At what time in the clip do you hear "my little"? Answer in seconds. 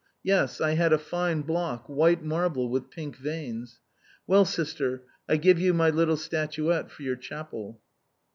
5.75-6.17